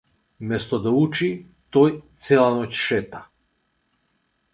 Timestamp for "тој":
1.77-1.93